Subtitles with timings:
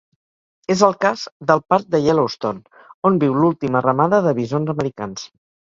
[0.75, 5.33] És el cas del parc de Yellowstone, on viu l'última ramada de bisons americans.